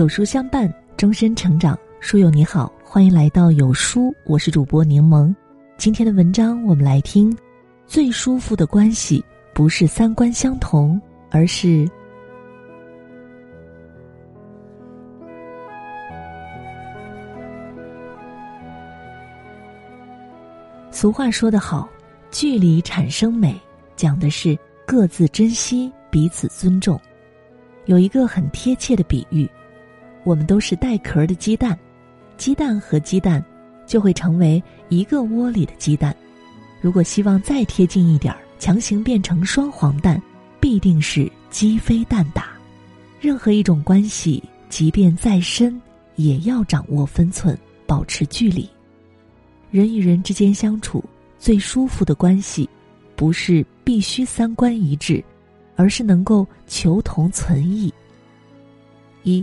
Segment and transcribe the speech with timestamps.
[0.00, 1.78] 有书相伴，终身成长。
[2.00, 5.30] 书友你好，欢迎来到有书，我是主播柠檬。
[5.76, 7.36] 今天的文章我们来听：
[7.86, 9.22] 最舒服的关系
[9.52, 10.98] 不是三观相同，
[11.30, 11.86] 而是……
[20.90, 21.86] 俗话说得好，
[22.30, 23.54] 距离产生美，
[23.96, 26.98] 讲的是各自珍惜，彼此尊重。
[27.84, 29.46] 有一个很贴切的比喻，
[30.24, 31.78] 我们都是带壳的鸡蛋，
[32.36, 33.44] 鸡蛋和鸡蛋
[33.86, 36.14] 就会成为一个窝里的鸡蛋。
[36.80, 40.20] 如果希望再贴近一点儿，强行变成双黄蛋，
[40.60, 42.50] 必定是鸡飞蛋打。
[43.20, 45.80] 任何一种关系，即便再深，
[46.16, 48.68] 也要掌握分寸，保持距离。
[49.70, 51.04] 人与人之间相处，
[51.38, 52.68] 最舒服的关系，
[53.16, 55.22] 不是必须三观一致。
[55.76, 57.90] 而是能够求同存异。
[59.22, 59.42] 一，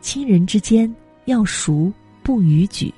[0.00, 0.92] 亲人之间
[1.26, 2.92] 要熟不逾矩，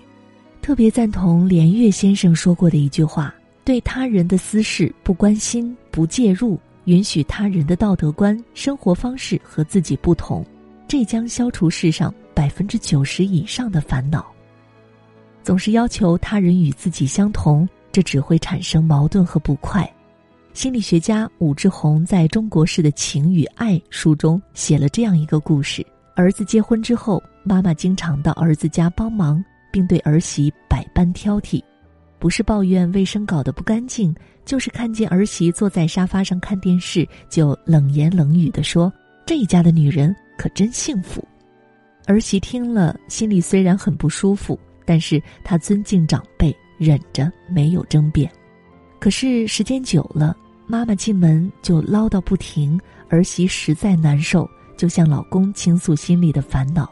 [0.62, 3.34] 特别赞同连岳先生说过的一句话：
[3.64, 10.44] 对他人的私事不关心、不介入，允许他人的道德观、生活方式和自己不同，
[10.86, 14.30] 这将消除世上百分之九十以上的烦恼。
[15.42, 19.90] 总是要求他人与自己相同，这只会产生矛盾和不快。
[20.52, 25.86] 心理学家武志红在中国式的情与爱书中写了这样一个故事：
[26.20, 31.64] 儿子结婚之后，妈妈经常到儿子家帮忙，并对儿媳百般挑剔，
[32.18, 38.92] 不是抱怨卫生搞得不干净，就是看见儿媳坐在沙发上看电视，就冷言冷语地说
[39.24, 41.26] ：“这一家的女人可真幸福。”
[42.04, 48.30] 儿媳听了，心里虽然很不舒服，但是她尊敬长辈，忍着没有争辩。
[48.98, 54.46] 可是时间久了，妈妈进门就唠叨不停，儿媳实在难受，
[54.80, 56.90] 就向老公倾诉心里的烦恼。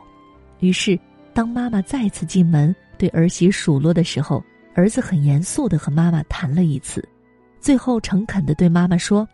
[0.60, 0.98] 于是，
[1.32, 4.44] 当妈妈再次进门对儿媳数落的时候，
[4.74, 7.02] 儿子很严肃的和妈妈谈了一次，
[7.62, 9.26] 最后诚恳的对妈妈说：“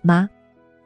[0.00, 0.26] 妈，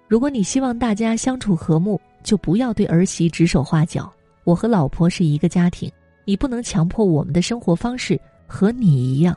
[0.08, 4.12] 如果你希望大家相处和睦，就不要对儿媳指手画脚。
[4.42, 5.88] 我和老婆是一个家庭，
[6.24, 9.36] 你不能强迫我们的生活方式和你一样。”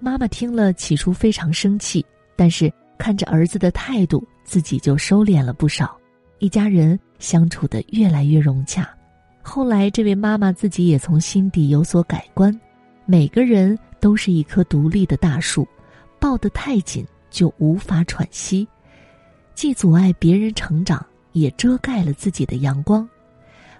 [0.00, 2.02] 妈妈听了，起初非常生气，
[2.36, 5.94] 但是看着儿子的态度，自己就收敛了不少。
[6.38, 8.88] 一家人相处的越来越融洽。
[9.42, 12.58] 后来，这位妈妈自己也从心底有所改观。
[13.06, 15.66] 每个人都是一棵独立的大树，
[16.18, 18.66] 抱得太紧就无法喘息，
[19.54, 23.08] 既阻碍别人成长，也遮盖了自己的阳光。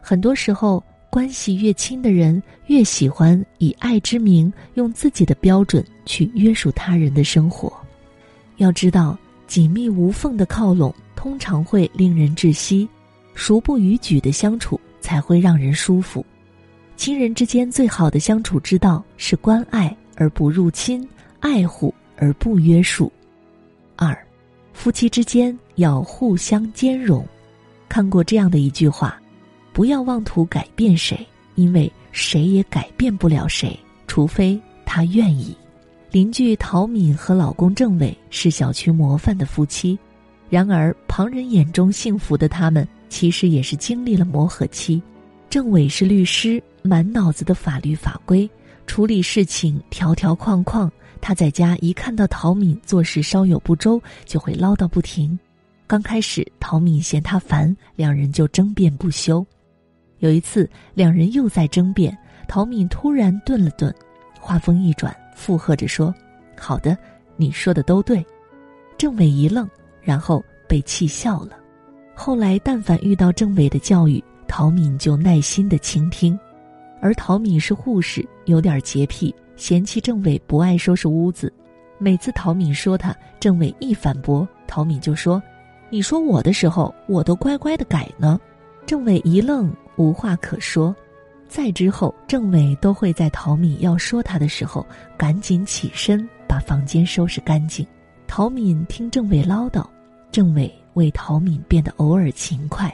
[0.01, 0.83] 很多时候。
[1.11, 7.73] 关系越亲的人，越喜欢以爱之名，用自己的标准去约束他人的生活。
[8.59, 12.87] 要知道，紧密无缝的靠拢通常会令人窒息，
[13.39, 16.27] 熟不逾矩的相处才会让人舒服。
[16.97, 23.13] 亲人之间最好的相处之道是关爱而不入侵，爱护而不约束。
[23.95, 24.27] 二，
[24.73, 27.25] 夫妻之间要互相兼容。
[27.89, 29.17] 看过这样的一句话。
[29.73, 33.79] 不要妄图改变谁，因为谁也改变不了谁，
[34.09, 35.57] 除非他愿意。
[36.11, 39.97] 邻居陶敏和老公郑伟是小区模范的夫妻，
[40.51, 45.03] 然而旁人眼中幸福的他们，其实也是经历了磨合期。
[45.51, 48.49] 郑伟是律师，满脑子的法律法规，
[48.87, 50.91] 处理事情条条框框。
[51.21, 55.37] 他在家一看到陶敏做事稍有不周，就会唠叨不停。
[55.87, 59.45] 刚开始，陶敏嫌他烦，两人就争辩不休。
[60.19, 62.17] 有一次，两人又在争辩，
[62.47, 63.93] 陶敏突然顿了顿，
[64.39, 66.15] 话锋一转，附和着说
[66.57, 66.97] ：“好的，
[67.37, 68.25] 你说的都对。”
[68.97, 69.69] 郑伟一愣，
[70.01, 71.58] 然后被气笑了。
[72.21, 76.37] 后来，但凡遇到郑伟的教育，陶敏就耐心的倾听。
[77.01, 81.51] 而陶敏是护士，有点洁癖，嫌弃郑伟不爱收拾屋子。
[81.97, 85.41] 每次陶敏说他，郑伟一反驳，陶敏就说
[85.91, 88.39] ：“你说我的时候，我都乖乖的改呢。”
[88.85, 89.73] 郑伟一愣。
[89.97, 90.95] 无话可说，
[91.49, 94.85] 再之后，郑伟都会在陶敏要说他的时候，
[95.17, 97.87] 赶紧起身把房间收拾干净。
[98.27, 99.85] 陶敏听郑伟唠叨，
[100.33, 102.93] 郑伟为陶敏变得偶尔勤快，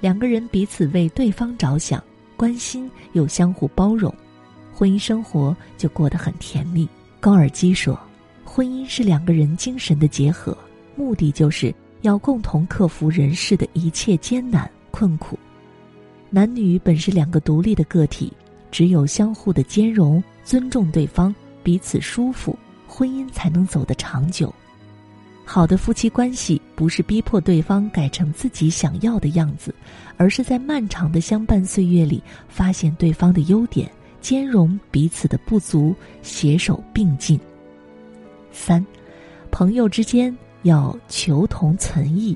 [0.00, 2.02] 两个人彼此为对方着想，
[2.34, 4.12] 关心又相互包容，
[4.74, 6.88] 婚姻生活就过得很甜蜜。
[7.20, 7.96] 高尔基说，
[8.42, 10.56] 婚姻是两个人精神的结合，
[10.96, 15.38] 目的就是要共同克服人世的一切艰难困苦。
[16.30, 18.32] 男女本是两个独立的个体，
[18.70, 21.32] 只有相互的兼容、尊重对方、
[21.62, 22.58] 彼此舒服，
[22.88, 24.52] 婚姻才能走得长久。
[25.54, 29.74] 好的夫妻关系不是逼迫对方改成自己想要的样子，
[30.16, 37.38] 而是在漫长的相伴岁月里发现对方的优点，兼容彼此的不足，携手并进。
[38.50, 38.82] 三，
[39.50, 42.34] 朋友之间要求同存异，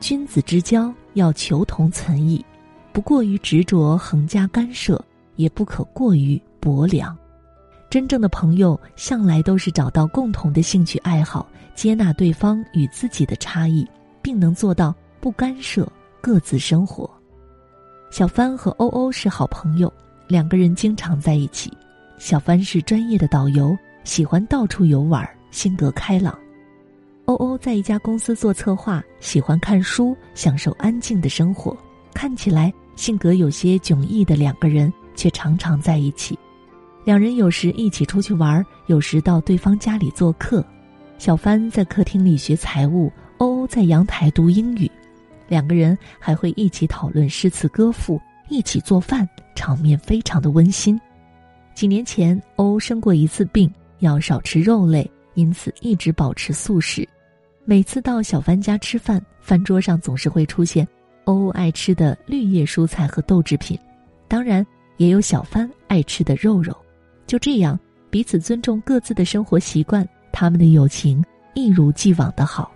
[0.00, 2.42] 君子之交要求同存异，
[2.90, 4.98] 不过于执着横加干涉，
[5.36, 7.14] 也不可过于薄凉。
[7.90, 11.44] 真正的朋友向来都是找到共同的兴趣爱好，
[11.74, 13.84] 接纳对方与自己的差异，
[14.22, 15.90] 并能做到不干涉
[16.20, 17.10] 各自生活。
[18.08, 19.92] 小帆和欧欧是好朋友，
[20.28, 21.68] 两个人经常在一起。
[22.16, 26.32] 小帆是专业的导游，喜欢到处游玩，性格开朗；
[27.24, 31.76] 欧欧在一家公司做策划，喜欢看书，享受安静的生活。
[32.14, 36.38] 看起来性格有些迥异的两个人，却常常在一起。
[37.04, 40.64] 两人有时一起出去玩，有时到对方家里做客。
[41.18, 44.90] 小帆在客厅里学财务，欧欧在阳台读英语。
[45.48, 50.98] 两个人还会一起讨论诗词歌赋，一起做饭，场面非常的温馨。
[51.74, 57.06] 几年前，欧欧生过一次病，要少吃肉类，因此一直保持素食。
[57.64, 60.86] 每次到小帆家吃饭，饭桌上总是会出现
[61.24, 63.78] 欧欧爱吃的绿叶蔬菜和豆制品，
[64.28, 64.64] 当然
[64.96, 66.76] 也有小帆爱吃的肉肉。
[67.30, 67.78] 就这样，
[68.10, 71.24] 彼此尊重各自的生活习惯，他们的友情
[71.54, 72.72] 一如既往的好。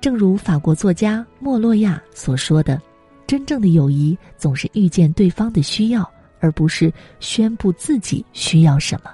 [0.00, 2.82] 正如法国作家莫洛亚所说的
[3.24, 6.10] ：“真正的友谊总是遇见对方的需要，
[6.40, 9.12] 而不是宣布自己需要什么。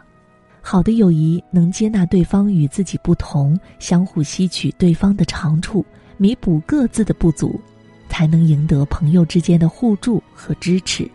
[0.62, 5.84] 好的友谊能接纳对方与自己不同，相互吸取对方的长处，
[6.16, 7.60] 弥补各自的不足，
[8.08, 11.06] 才能赢得朋友之间的互助和支持。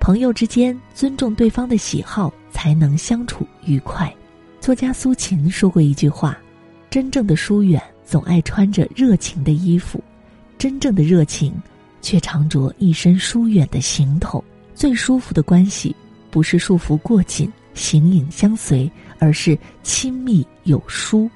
[0.00, 4.14] 朋友之间尊重对方的喜好。”才能相处愉快。
[4.60, 6.38] 作家苏秦说过一句话
[6.88, 10.00] ：“真正的疏远总爱穿着热情的衣服，
[10.56, 11.52] 真正的热情
[12.00, 14.44] 却常着一身疏远的行头。
[14.74, 15.94] 最舒服的关系，
[16.30, 18.88] 不是束缚过紧、形影相随，
[19.18, 21.28] 而是亲密有疏。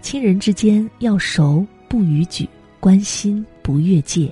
[0.00, 2.48] 亲人之间要熟不逾矩，
[2.78, 4.28] 关心不越界；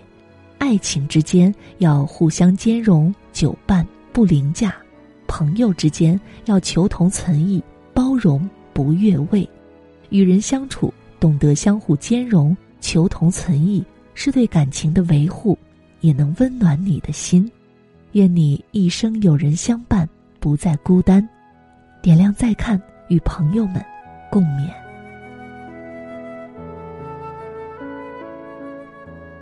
[0.58, 4.74] 爱情之间要互相兼容，久伴不凌驾。”
[5.34, 7.64] 朋友之间要求同存异，
[7.94, 9.48] 包容不越位；
[10.10, 13.82] 与人相处，懂得相互兼容，求同存异，
[14.12, 15.58] 是对感情的维护，
[16.02, 17.50] 也能温暖你的心。
[18.12, 20.06] 愿你一生有人相伴，
[20.38, 21.26] 不再孤单。
[22.02, 23.82] 点亮再看，与朋友们
[24.30, 24.81] 共勉。